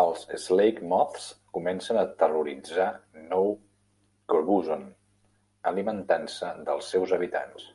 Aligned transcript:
Els 0.00 0.20
"slakemoths" 0.42 1.24
comencen 1.58 1.98
a 2.02 2.04
terroritzar 2.20 2.86
Nou 3.32 3.50
Crobuzon, 4.34 4.86
alimentant-se 5.74 6.54
dels 6.72 6.94
seus 6.96 7.18
habitants. 7.20 7.68